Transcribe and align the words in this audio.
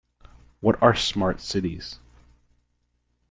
What 0.61 0.81
are 0.81 0.95
Smart 0.95 1.41
Cities? 1.41 1.99